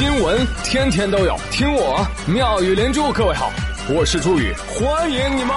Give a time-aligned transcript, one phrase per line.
[0.00, 3.12] 新闻天天都有，听我妙语连珠。
[3.12, 3.52] 各位好，
[3.94, 5.54] 我是朱宇，欢迎你们！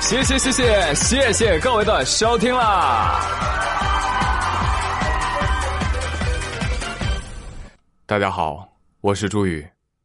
[0.00, 3.20] 谢谢谢谢谢谢各位的收听啦！
[8.06, 8.66] 大家好，
[9.02, 9.62] 我是朱宇，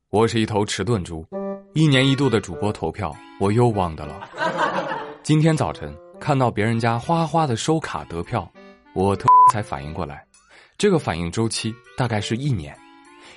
[0.10, 1.26] 我是一头迟钝猪，
[1.74, 4.20] 一年一度的主播投票我又忘的了。
[5.24, 5.90] 今天早晨。
[6.20, 8.52] 看到别人家哗哗的收卡得票，
[8.94, 10.24] 我特才反应过来，
[10.78, 12.78] 这个反应周期大概是一年，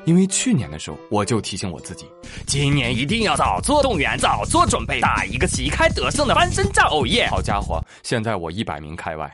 [0.05, 2.07] 因为去年的时候我就提醒我自己，
[2.47, 6.89] 今年一定要早做动员，早做准备，打一个旗开得胜的翻身仗。
[6.91, 7.29] 哦耶！
[7.29, 9.31] 好家伙，现在我一百名开外，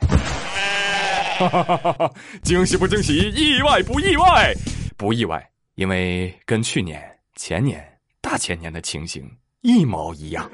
[1.39, 2.11] 哈
[2.43, 4.53] 惊喜不惊喜，意外不意外？
[4.95, 5.43] 不意外，
[5.75, 7.03] 因为跟去年、
[7.35, 7.83] 前年、
[8.21, 9.29] 大前年的情形
[9.61, 10.49] 一毛一样。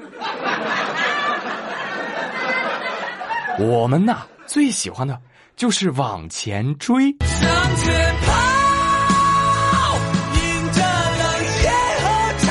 [3.58, 5.18] 我们呐，最喜欢的
[5.56, 7.10] 就是往前追。
[7.20, 9.96] 向前跑，
[10.34, 11.24] 迎着冷
[11.62, 11.70] 夜
[12.02, 12.06] 和
[12.44, 12.46] 潮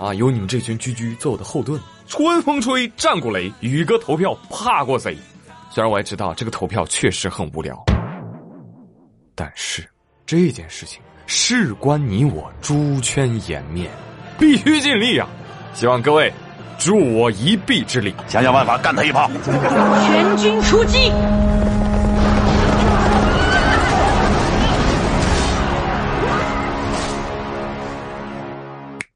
[0.00, 0.04] 汐。
[0.04, 5.16] 啊，有你们这群居居做我的后盾，春风吹，战鼓擂，宇哥投票怕过谁？
[5.70, 7.80] 虽然我也知道这个投票确实很无聊，
[9.36, 9.88] 但是
[10.26, 13.88] 这件事情事关你我猪圈颜面，
[14.40, 15.28] 必须尽力啊！
[15.72, 16.32] 希望各位。
[16.78, 19.30] 助我一臂之力，想想办法干他一炮！
[20.06, 21.10] 全军出击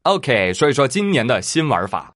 [0.03, 2.13] ！OK，说一说今年的新玩法。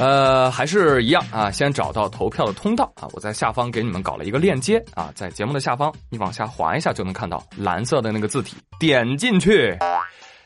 [0.00, 9.78] 呃，还是一样啊，先找到投票的通道啊，我在下方给你们搞了一个链接啊，在节目的下方，你往下滑一下就能看到蓝色的那个字体，点进去，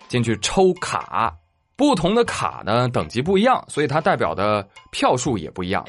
[0.06, 1.33] 进去抽卡。
[1.79, 5.85] 不同的卡呢等级不一样，所以它代表的票数也不一样。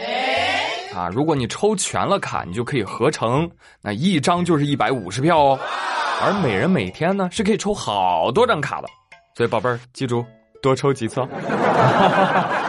[0.96, 3.50] 啊，如果你抽全了卡，你就可以合成，
[3.82, 5.60] 那一张就是一百五十票哦。
[6.22, 8.88] 而每人每天呢是可以抽好多张卡的，
[9.36, 10.24] 所以宝贝儿记住
[10.62, 11.28] 多抽几次哦。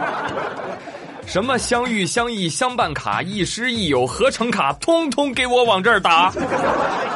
[1.27, 6.31] 什么相遇相依相伴卡、亦师亦友合成卡，通通给我往这儿打，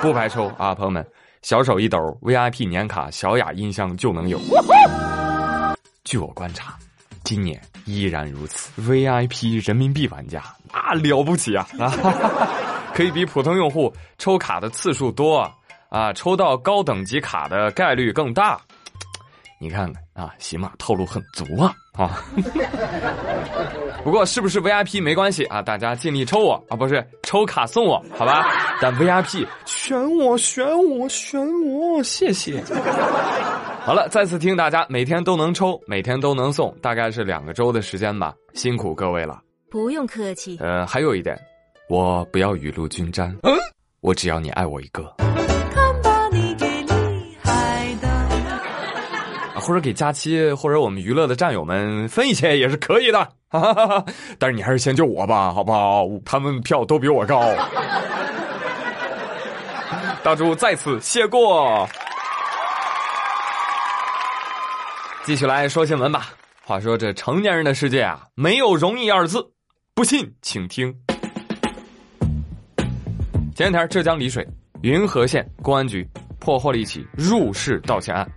[0.02, 1.02] 不白抽啊，朋友们，
[1.40, 4.38] 小手一抖，VIP 年卡、小雅音箱就能有。
[6.04, 6.74] 据我观察，
[7.24, 8.70] 今年依然如此。
[8.80, 10.42] VIP 人民币玩家
[10.72, 11.66] 那了不起啊！
[11.78, 11.90] 啊，
[12.94, 15.50] 可以比普通用户抽卡的次数多
[15.88, 18.60] 啊，抽到高等级卡的概率更大。
[19.58, 22.22] 你看看啊，起码套路很足啊啊！
[24.04, 28.44] 不过是不是 VIP 没关系啊，大家尽力抽我啊，不是抽卡送我，好吧？
[28.78, 32.62] 但 VIP 选我选我选我，谢谢。
[33.84, 39.42] 好了，再次提醒大家，每天都能抽，每天都能送，大概是两个周的时间吧，辛苦各位了。
[39.70, 40.56] 不用客气。
[40.58, 41.38] 呃，还有一点，
[41.90, 43.54] 我不要雨露均沾，嗯，
[44.00, 45.02] 我只要你爱我一个。
[45.18, 49.60] 看把你给厉害的。
[49.60, 53.18] 或者给佳期或者我们娱乐的战友们分一些也是可以的，
[53.50, 54.04] 哈哈哈哈
[54.38, 56.08] 但是你还是先救我吧，好不好？
[56.24, 57.42] 他们票都比我高。
[60.22, 61.86] 大猪再次谢过。
[65.24, 66.34] 继续来说新闻吧。
[66.66, 69.42] 话说这成年人的世界啊，没有容易二字。
[69.94, 70.94] 不信，请听。
[73.54, 74.46] 前天，浙江丽水
[74.82, 76.06] 云和县公安局
[76.38, 78.30] 破获了一起入室盗窃案，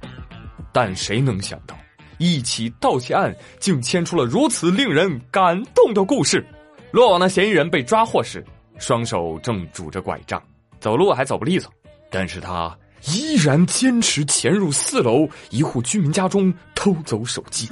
[0.71, 1.77] 但谁能想到，
[2.19, 6.45] 一起盗窃案竟牵出了如此令人感动的故事。
[6.91, 8.41] 落网的嫌疑人被抓获时，
[8.79, 10.41] 双手正拄着拐杖，
[10.79, 11.69] 走路还走不利索，
[12.09, 12.73] 但是他。
[13.09, 16.51] 依然坚持潜入四楼一户居民家中
[16.87, 17.67] 偷走手机，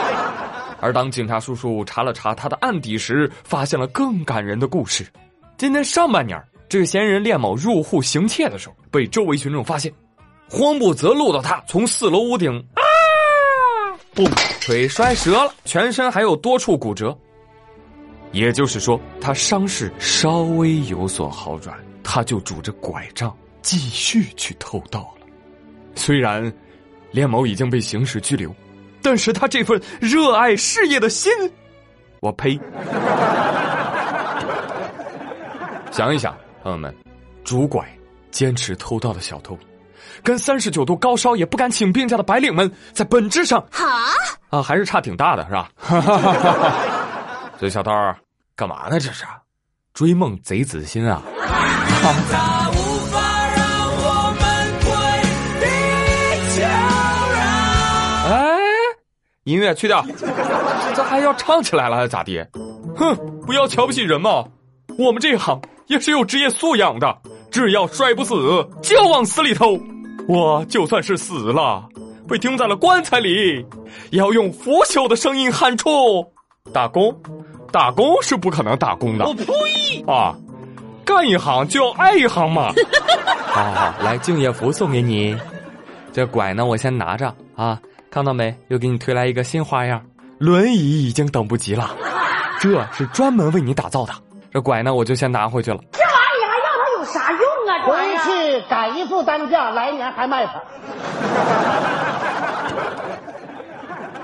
[0.80, 5.06] 而当警察叔叔查了查他的案底时，发现了更感人的故事。
[5.58, 9.92] 今天上半年，这个嫌疑人练某入户行窃的时候，被周围群众发现，
[10.48, 12.80] 慌不择路的他从四楼屋顶啊，
[14.14, 14.24] 不，
[14.62, 17.14] 腿摔折了，全身还有多处骨折。
[18.32, 23.36] 也就是说，他伤势稍微有所好转，他就拄着拐杖。
[23.60, 25.26] 继续去偷盗了，
[25.94, 26.50] 虽然
[27.12, 28.54] 连某已经被刑事拘留，
[29.02, 31.32] 但是他这份热爱事业的心，
[32.20, 32.58] 我呸！
[35.90, 36.94] 想一想，朋友们，
[37.44, 37.84] 拄拐
[38.30, 39.58] 坚持偷盗的小偷，
[40.22, 43.84] 跟三十九度高烧也不敢请病假的白领们，在本质上，哈
[44.50, 45.68] 啊，还是差挺大的，是吧？
[47.58, 47.90] 所以小偷
[48.54, 49.00] 干嘛呢？
[49.00, 49.24] 这是
[49.92, 51.22] 追梦贼子心啊！
[59.44, 60.04] 音乐去掉，
[60.94, 62.44] 这还要唱起来了还，咋地？
[62.94, 63.16] 哼，
[63.46, 64.44] 不要瞧不起人嘛！
[64.98, 67.16] 我们这一行也是有职业素养的，
[67.50, 68.34] 只要摔不死，
[68.82, 69.80] 就往死里偷。
[70.28, 71.82] 我就算是死了，
[72.28, 73.64] 被钉在了棺材里，
[74.10, 75.88] 也要用腐朽的声音喊出：
[76.72, 77.16] 打工，
[77.72, 79.24] 打工是不可能打工的。
[79.24, 80.04] 我呸！
[80.06, 80.36] 啊，
[81.02, 82.72] 干一行就要爱一行嘛。
[83.48, 85.34] 好好好，来敬业福送给你。
[86.12, 87.80] 这拐呢，我先拿着啊，
[88.10, 88.52] 看到没？
[88.68, 90.04] 又给你推来一个新花样，
[90.38, 91.94] 轮椅已经等不及了，
[92.60, 94.12] 这是专门为你打造的。
[94.50, 95.78] 这拐呢，我就先拿回去了。
[95.92, 97.86] 这玩意还要它有啥用啊？
[97.86, 100.60] 回去改一副单价，来年还卖它。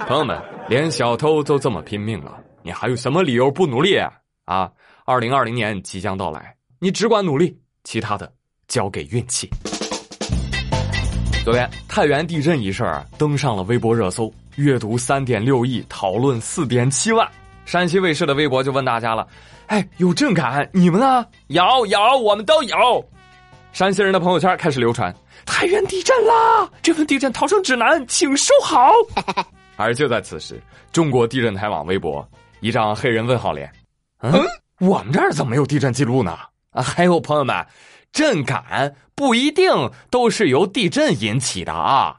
[0.08, 0.36] 朋友们，
[0.68, 4.12] 连小偷都这么拼命了，你还有什么理由不努力啊？
[4.46, 4.68] 啊，
[5.04, 8.32] 二零二零年即将到来，你只管努力，其他的
[8.66, 9.48] 交给运气。
[11.46, 17.24] 昨天太原地震一事儿登上了微博热搜，阅读三点六亿，讨论四点七万。
[17.64, 19.24] 山西卫视的微博就问大家了
[19.68, 21.24] ：“哎，有震感，你们呢？
[21.46, 22.76] 有有，我们都有。”
[23.72, 25.14] 山西人的朋友圈开始流传
[25.46, 26.68] ：“太原地震啦！
[26.82, 28.90] 这份地震逃生指南，请收好。
[29.78, 30.60] ”而就在此时，
[30.90, 32.28] 中国地震台网微博
[32.58, 33.70] 一张黑人问号脸
[34.18, 34.32] ：“嗯，
[34.80, 36.36] 我们这儿怎么没有地震记录呢？”
[36.74, 37.54] 啊，还有朋友们，
[38.16, 42.16] 震感不一定都是由地震引起的啊。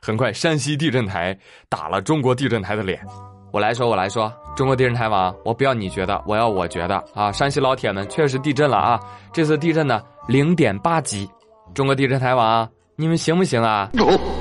[0.00, 1.36] 很快，山西地震台
[1.68, 3.04] 打了中国地震台的脸。
[3.50, 7.32] 我来说，我来说，中国地震台网，我不要你觉得，我要我觉得啊！
[7.32, 9.00] 山西老铁们确实地震了啊！
[9.32, 11.28] 这次地震呢，零点八级。
[11.74, 12.70] 中国地震台网，
[13.02, 13.90] 你们行不行啊？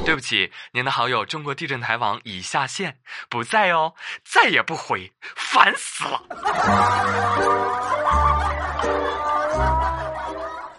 [0.05, 2.95] 对不起，您的好友中国地震台网已下线，
[3.27, 3.91] 不在哦，
[4.23, 6.21] 再也不回，烦死了。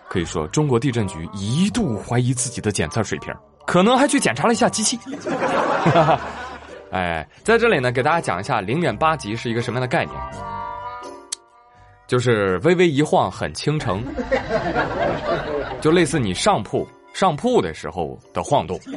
[0.08, 3.34] 可以说，中国地震局一度怀疑自己的检测水平，
[3.66, 4.96] 可能还去检查了一下机器。
[6.92, 10.16] 哎，在这里呢，给大家讲一下零点八级是一个什么样的概念，
[12.06, 14.04] 就是微微一晃很倾城，
[15.80, 18.80] 就类似你上铺上铺的时候的晃动。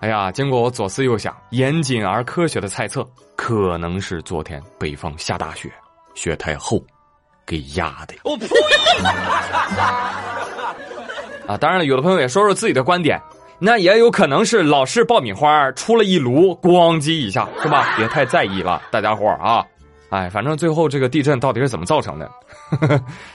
[0.00, 5.70] 哎呀，经过我左思右想，严谨而科学的猜测，可能是昨天北方下大雪，
[6.14, 6.82] 雪太厚，
[7.46, 8.14] 给压的。
[8.24, 8.48] 我呸！
[11.46, 13.20] 啊，当然了，有的朋友也说说自己的观点，
[13.60, 17.86] 那也有可能是老式爆米花出了一炉，咣叽一下，是吧？
[17.96, 19.64] 别太在意了，大家伙儿啊。
[20.10, 22.28] 哎，反正最后这个地震到底是怎么造成的，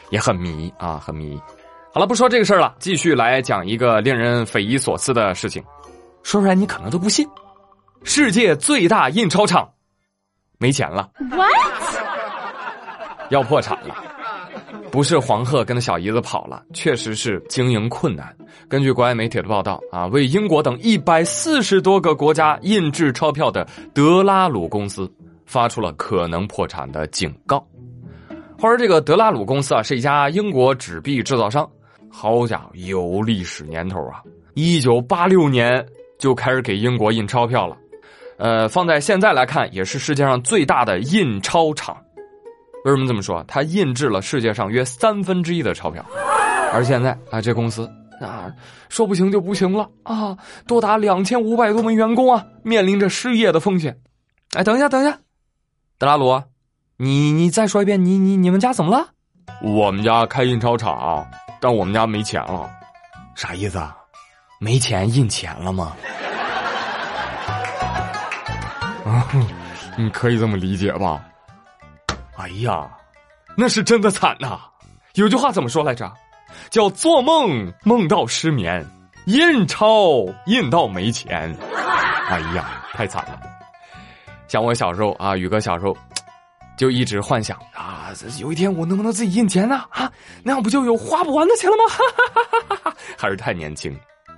[0.09, 1.41] 也很迷啊，很迷。
[1.97, 5.63] 好了，不说这个事儿了，继续来讲一个令人匪夷所思的事情，
[6.21, 7.27] 说出来你可能都不信。
[8.03, 9.67] 世界最大印钞厂
[10.59, 11.49] 没钱了 What？
[13.31, 13.95] 要破产了。
[14.91, 18.31] 不是黄鹤跟他小姨子跑了，确实是经营困难。
[18.69, 25.11] 根据国外媒体的报道啊，为英国等一百四十多个国家印制钞票的德拉鲁公司
[25.47, 27.57] 发出了可能破产的警告。
[28.59, 31.67] 话说这个德拉鲁公司啊，是一家英国纸币制造商，
[32.19, 34.23] 好家伙，有历史年头啊！
[34.55, 35.85] 一九八六年
[36.17, 37.77] 就开始给英国印钞票了，
[38.39, 41.95] 呃，放在现在来看，也是世界上最大的印钞厂。
[42.85, 43.45] 为什么这么说？
[43.47, 46.03] 它印制了世界上约三分之一的钞票，
[46.73, 47.87] 而现在啊，这公司
[48.19, 48.51] 啊，
[48.89, 50.35] 说不行就不行了啊，
[50.65, 53.95] 多达两千五百多名员工啊，面临着失业的风险。
[54.56, 55.19] 哎，等一下，等一下，
[55.99, 56.42] 德拉鲁，
[56.97, 59.06] 你你再说一遍，你你你们家怎么了？
[59.61, 61.23] 我们家开印钞厂，
[61.59, 62.69] 但我们家没钱了。
[63.35, 63.95] 啥意思啊？
[64.59, 65.95] 没钱印钱了吗？
[69.06, 69.28] 啊，
[69.95, 71.23] 你可以这么理解吧。
[72.37, 72.90] 哎呀，
[73.56, 74.59] 那是真的惨呐！
[75.14, 76.11] 有句话怎么说来着？
[76.69, 78.85] 叫做梦梦到失眠，
[79.26, 81.56] 印钞印到没钱。
[82.30, 83.40] 哎呀，太惨了！
[84.47, 85.95] 像我小时候啊，宇哥小时候
[86.77, 89.83] 就一直幻想啊，有一天我能不能自己印钱呢？
[89.89, 90.11] 啊，
[90.43, 91.83] 那样不就有花不完的钱了吗？
[91.89, 92.97] 哈哈哈哈哈！
[93.17, 93.93] 还是太年轻。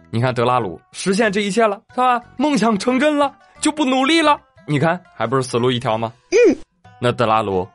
[0.10, 2.20] 你看德拉鲁实现这一切了，是吧？
[2.38, 4.40] 梦想成真了，就不努力了。
[4.66, 6.12] 你看，还不是死路一条吗？
[6.32, 6.58] 嗯。
[7.00, 7.68] 那德拉鲁。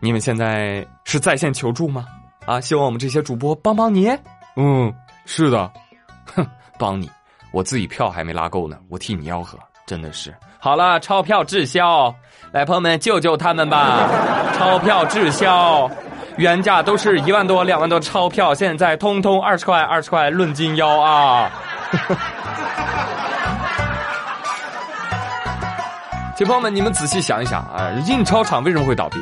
[0.00, 2.06] 你们现在是在线求助吗？
[2.44, 4.08] 啊，希望我们这些主播帮帮你。
[4.56, 4.92] 嗯，
[5.26, 5.70] 是的，
[6.34, 6.46] 哼，
[6.78, 7.10] 帮你，
[7.52, 10.34] 我自己票还没拉够呢，我替你吆喝，真的是。
[10.58, 12.12] 好了，钞票滞销，
[12.50, 14.08] 来，朋友们救救他们吧！
[14.58, 15.88] 钞票滞销，
[16.36, 21.50] 原价都是一万多、两万多钞票，现在通通二十块、二十块，论斤腰啊！
[26.36, 29.18] 请朋友们，你们仔细想一想啊，印钞厂为什么会倒闭？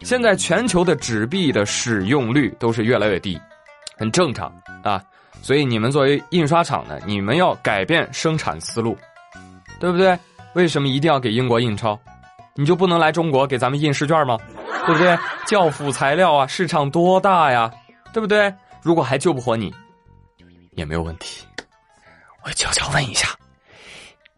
[0.00, 3.38] 现在全球的纸币的使用率都是越来越低，
[3.96, 4.50] 很正常
[4.82, 5.02] 啊。
[5.42, 8.96] 所以你们作为印刷厂呢，你们要改变生产思路，
[9.78, 10.18] 对不对？
[10.54, 11.98] 为什么一定要给英国印钞？
[12.54, 14.36] 你就不能来中国给咱们印试卷吗？
[14.86, 15.16] 对不对？
[15.46, 17.70] 教辅材料啊，市场多大呀，
[18.12, 18.52] 对不对？
[18.82, 19.72] 如果还救不活你，
[20.72, 21.46] 也没有问题。
[22.44, 23.28] 我悄悄问一下，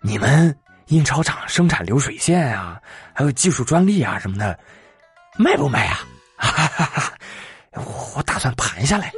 [0.03, 0.55] 你们
[0.89, 2.81] 印钞厂生产流水线啊，
[3.15, 4.59] 还有技术专利啊什么的，
[5.39, 6.01] 卖不卖啊？
[6.37, 7.13] 哈哈哈！
[7.75, 9.13] 我我打算盘下来。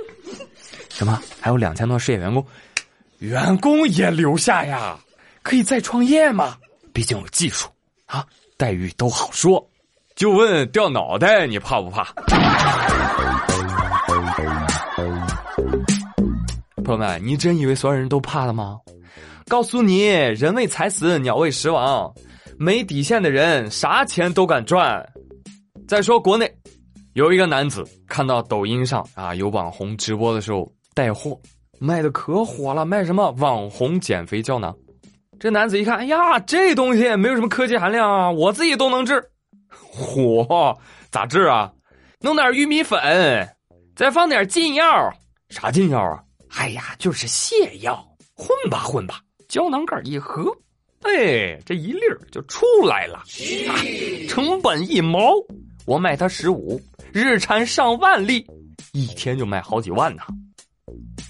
[0.90, 1.20] 什么？
[1.40, 2.46] 还有两千多失业员工，
[3.18, 4.96] 员工也留下呀？
[5.42, 6.56] 可以再创业吗？
[6.92, 7.68] 毕竟有技术
[8.06, 8.24] 啊，
[8.56, 9.66] 待遇都好说。
[10.14, 12.04] 就问掉脑袋，你怕不怕？
[16.84, 18.78] 朋友们，你真以为所有人都怕了吗？
[19.48, 22.12] 告诉你，人为财死，鸟为食亡。
[22.58, 25.04] 没底线的人，啥钱都敢赚。
[25.88, 26.50] 再说国内，
[27.14, 31.38] 有一个男子看到抖音上啊有网红直播的时候带货，
[31.78, 34.74] 卖的可火了，卖什么网红减肥胶囊。
[35.42, 39.20] 这男子一看，哎呀，这东西没有什么科技含量啊，我自己都能治。
[39.92, 40.78] 嚯，
[41.10, 41.72] 咋治啊？
[42.20, 42.96] 弄点玉米粉，
[43.96, 45.12] 再放点禁药。
[45.48, 46.22] 啥禁药啊？
[46.50, 48.06] 哎呀，就是泻药，
[48.36, 49.18] 混吧混吧，
[49.48, 50.44] 胶囊盖一合，
[51.00, 53.16] 哎，这一粒儿就出来了。
[53.68, 53.74] 啊，
[54.28, 55.32] 成本一毛，
[55.86, 56.80] 我卖他十五，
[57.12, 58.46] 日产上万粒，
[58.92, 60.22] 一天就卖好几万呢。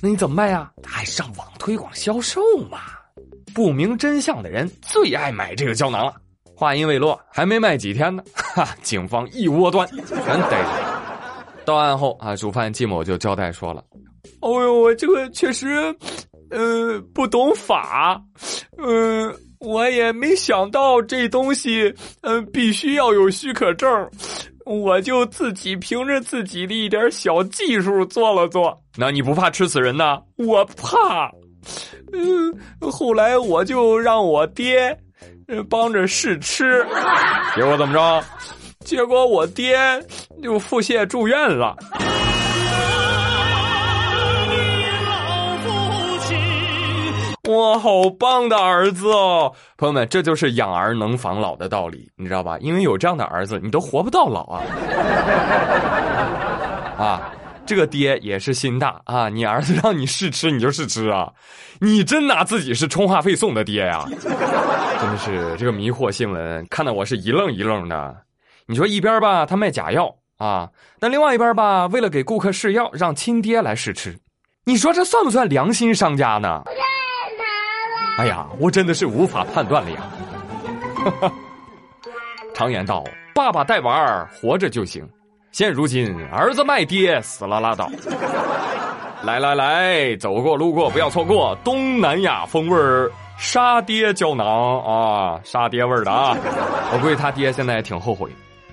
[0.03, 0.71] 那你怎么卖呀？
[0.85, 2.79] 还上网推广销售嘛？
[3.55, 6.15] 不明真相的人最爱买这个胶囊了。
[6.55, 8.69] 话音未落，还没卖几天呢， 哈！
[8.83, 11.65] 警方一窝端全逮住。
[11.65, 13.83] 到案后啊，主犯季某就交代说了
[14.41, 15.95] ：“哦呦，我这个确实，
[16.51, 18.21] 呃，不懂法，
[18.79, 21.93] 嗯，我也没想到这东西，
[22.23, 23.89] 嗯，必须要有许可证，
[24.65, 28.77] 我就自己凭着自己的一点小技术做了做。
[28.97, 30.19] 那你不怕吃死人呢？
[30.37, 31.31] 我怕。
[32.13, 34.97] 嗯，后来我就让我爹。”
[35.69, 36.83] 帮着试吃，
[37.55, 38.25] 结果怎么着？
[38.87, 39.77] 结果我爹
[40.43, 41.77] 就腹泻住院了。
[47.51, 49.53] 哇，好棒的儿子哦！
[49.77, 52.57] 朋友们，这就是养儿能防老的道理，你知道吧？
[52.61, 54.63] 因为有这样的儿子，你都活不到老啊！
[56.97, 57.33] 啊。
[57.73, 59.31] 这个爹也是心大啊！
[59.31, 61.33] 你儿子让你试吃你就试吃啊！
[61.81, 64.05] 你真拿自己是充话费送的爹呀？
[65.01, 68.15] 真的是这个迷惑新闻，看得我是一愣一愣的。
[68.67, 70.69] 你说一边吧，他卖假药啊，
[71.01, 74.19] 但另外一边吧，为了给顾客试药，让亲爹来试吃，
[74.67, 76.63] 你说这算不算良心商家呢？
[78.19, 81.33] 哎呀，我真的是无法判断了呀！
[82.53, 83.03] 常言道，
[83.35, 85.09] 爸爸带娃儿活着就行。
[85.53, 87.91] 现如今，儿子卖爹死了拉倒。
[89.23, 94.47] 来来来，走过路过不要错过东南亚风味儿杀爹胶囊
[94.81, 96.35] 啊，杀爹味儿的啊！
[96.93, 98.31] 我估计他爹现在也挺后悔。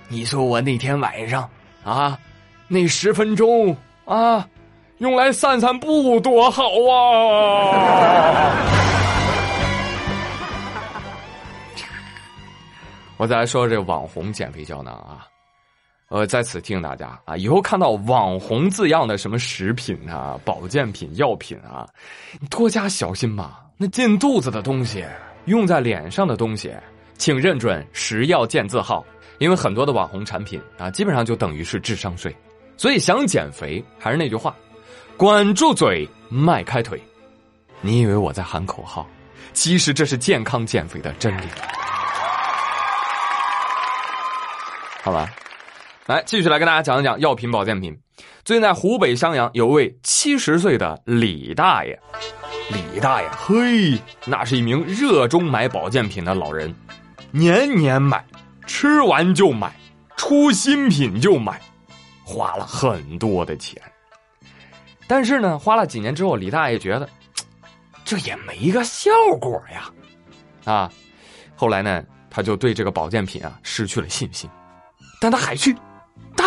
[0.07, 1.47] 你说我那天晚上
[1.83, 2.17] 啊，
[2.69, 4.47] 那十分钟啊，
[4.99, 8.55] 用来散散步多好啊！
[13.17, 15.27] 我再来说这网红减肥胶囊啊。
[16.09, 21.87] 呃，在此提醒大家啊，以后看到“网红”字样的什么食品啊、保健品、药品啊，
[22.39, 23.61] 你多加小心吧。
[23.77, 25.05] 那进肚子的东西，
[25.45, 26.73] 用在脸上的东西，
[27.15, 29.05] 请认准食药健字号，
[29.37, 32.35] 因为很多的网红产品啊，基本上就等于是智商税。
[32.75, 34.55] 所以想减肥，还是那句话，
[35.15, 36.99] 管住嘴，迈开腿。
[37.81, 39.07] 你以为我在喊口号，
[39.53, 41.45] 其实这是健康减肥的真理。
[45.03, 45.29] 好吧。
[46.09, 47.95] 来，继续来跟大家讲一讲药品保健品。
[48.43, 51.99] 最近在湖北襄阳，有位七十岁的李大爷。
[52.71, 56.73] 李大爷，嘿，那是一名热衷买保健品的老人，
[57.29, 58.25] 年年买，
[58.65, 59.71] 吃完就买，
[60.17, 61.61] 出新品就买，
[62.23, 63.79] 花了很多的钱。
[65.05, 67.07] 但是呢，花了几年之后，李大爷觉得
[68.03, 69.91] 这也没个效果呀，
[70.65, 70.91] 啊，
[71.55, 74.49] 后来呢，他就对这个保健品啊失去了信心，
[75.21, 75.75] 但他还去。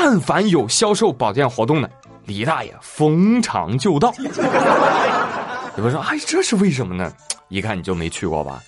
[0.05, 1.89] 但凡有销售保健活动的，
[2.25, 4.13] 李大爷逢场就到。
[5.79, 7.13] 有人说：“哎，这是为什么呢？”
[7.49, 8.61] 一看你就没去过吧？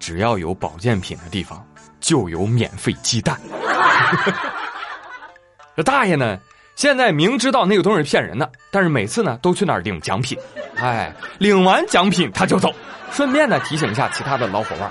[0.00, 1.64] 只要有保健品的地方，
[2.00, 3.40] 就有免费鸡蛋。
[5.76, 6.36] 这大爷呢，
[6.74, 10.36] 现在明知道那个东西是骗人的，但是每次呢都去那儿领奖品。
[10.78, 12.74] 哎，领完奖品他就走，
[13.12, 14.90] 顺便呢提醒一下其他的老伙伴：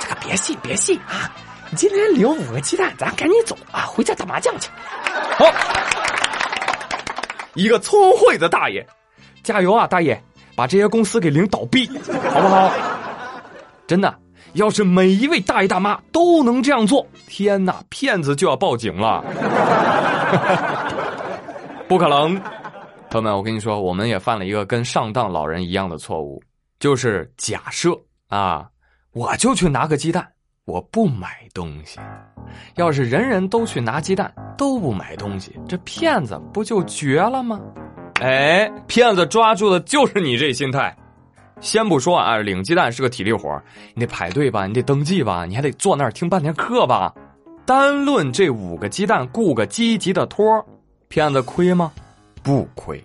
[0.00, 1.30] 这个别信，别信啊！
[1.72, 4.68] 你今天领五个鸡蛋，咱赶紧走啊，回家打麻将去。
[5.38, 5.46] 好，
[7.54, 8.86] 一个聪慧的大爷，
[9.42, 10.22] 加油啊，大爷，
[10.54, 11.88] 把这些公司给领倒闭，
[12.30, 12.70] 好不好？
[13.86, 14.14] 真的，
[14.52, 19.24] 要是每一位大爷大妈都能这样做，天哪，骗子就要报警了。
[21.88, 22.38] 不可能，
[23.08, 26.42] 朋友们，我跟你说，我们也犯了一个跟上当老人一样的错误，
[26.78, 27.98] 就是假设
[28.28, 28.66] 啊，
[29.14, 30.28] 我就去拿个鸡蛋，
[30.64, 31.98] 我不买东西。
[32.76, 37.60] 要是人人都去拿鸡蛋，都不买东西，这骗子不就绝了吗？
[38.20, 40.96] 哎，骗子抓住的就是你这心态。
[41.60, 43.60] 先不说啊，领鸡蛋是个体力活
[43.94, 47.12] 你得排队吧，你得登记吧，你还得坐那儿听半天课吧。
[47.64, 50.44] 单论这五个鸡蛋，雇个积极的托
[51.08, 51.92] 骗子亏吗？
[52.42, 53.04] 不亏，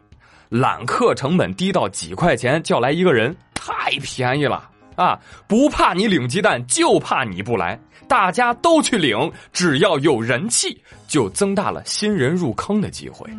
[0.50, 5.18] 揽客成本低到几块钱叫来一个人，太便宜了啊！
[5.48, 7.80] 不怕你领鸡蛋，就怕你不来。
[8.08, 13.30] 大家都去领，只要有人气，就增大了新人入坑的机会。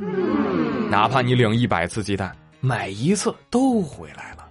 [0.89, 4.47] 哪怕你领一百次鸡蛋，买一次都回来了。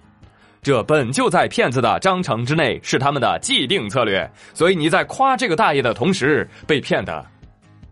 [0.60, 4.30] 这本就在骗子的章程之内，是他们的既定策略。
[4.52, 7.24] 所以你在夸这个大爷的同时，被骗的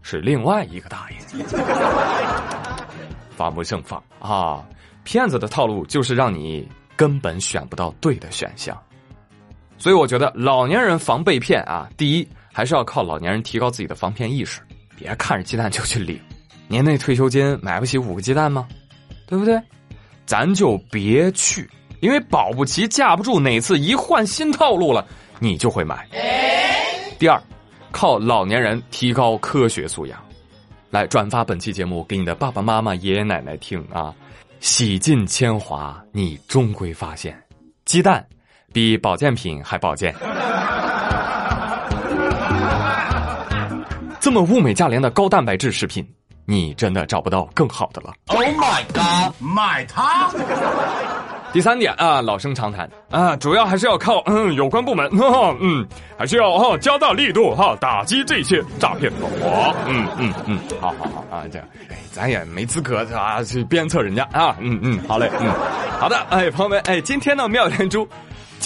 [0.03, 1.45] 是另外一个大爷。
[3.37, 4.65] 防不胜防啊！
[5.05, 8.77] 骗子的套路就是让你根本选不到对的选项。
[9.79, 14.61] 所以我觉得老年人防被骗啊，第一还是要靠老年人提高自己的防骗意识，
[14.97, 16.21] 别看着鸡蛋就去领。
[16.69, 18.67] 您那退休金买不起五个鸡蛋吗？
[19.27, 19.61] 对不对？
[20.25, 21.69] 咱就别去。
[22.01, 25.07] 因为保不齐架不住哪次一换新套路了，
[25.39, 26.07] 你就会买。
[27.19, 27.43] 第二，
[27.91, 30.23] 靠老年人提高科学素养，
[30.91, 34.15] 来转发本期节目给你的爸爸妈妈、爷爷奶奶听啊！
[34.61, 37.43] 洗尽铅华，你终归发现，
[37.87, 38.25] 鸡蛋
[38.77, 40.15] 比保健品还保健。
[44.21, 46.07] 这么物美价廉的高蛋白质食品，
[46.45, 48.13] 你真的找不到更好的了。
[48.27, 50.29] Oh my god，买它！
[51.55, 55.87] 第三点啊，老生常谈啊，主要还是要靠嗯有关部门 哈，嗯，
[56.19, 59.75] 还是要哈加大力度哈，打击这些诈骗团伙。
[59.87, 64.55] 嗯嗯嗯，好好好啊，这样，哎，咱也没资格啊去鞭策人家啊。
[64.61, 65.51] 嗯嗯，好嘞，嗯，
[65.99, 68.07] 好的，哎，朋友们，哎，今天呢妙连珠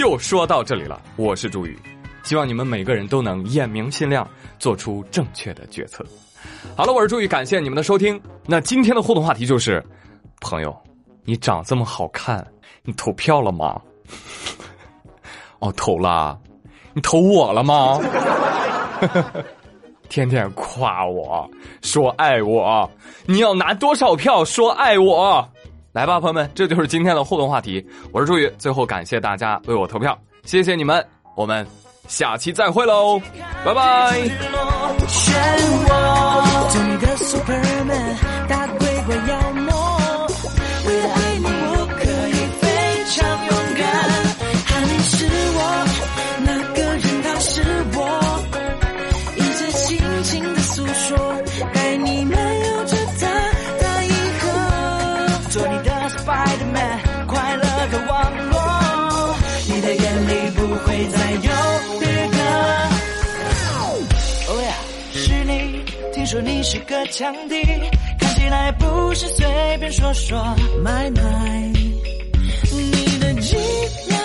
[0.00, 0.98] 就说到这里了。
[1.16, 1.78] 我是朱宇，
[2.22, 4.26] 希望你们每个人都能眼明心亮，
[4.58, 6.02] 做出正确的决策。
[6.74, 8.18] 好了，我是朱宇，感谢你们的收听。
[8.46, 9.84] 那今天的互动话题就是，
[10.40, 10.74] 朋友，
[11.22, 12.42] 你长这么好看。
[12.82, 13.78] 你投票了吗？
[15.58, 16.40] 哦，投了。
[16.94, 18.00] 你投我了吗？
[20.08, 21.46] 天天夸我
[21.82, 22.90] 说爱我，
[23.26, 25.46] 你要拿多少票说爱我？
[25.92, 27.84] 来吧，朋友们，这就是今天的互动话题。
[28.12, 31.66] 我是朱宇，最后感谢大家为我投票，谢谢你们，我们
[32.06, 33.20] 下期再会喽，
[33.64, 34.20] 拜拜。
[66.30, 67.60] 说你是个强敌，
[68.20, 69.44] 看起来不是随
[69.80, 70.40] 便说说
[70.80, 71.72] 买卖。
[72.70, 73.56] 你的伎
[74.06, 74.16] 俩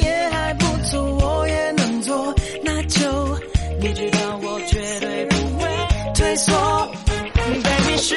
[0.00, 3.38] 也还不错，我也能做，那就
[3.80, 5.68] 你知道我绝对不会
[6.16, 6.52] 退缩。
[7.32, 8.16] Baby 是